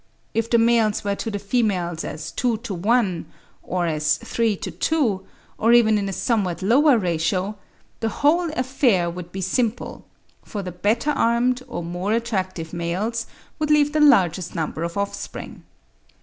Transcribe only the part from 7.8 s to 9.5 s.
the whole affair would be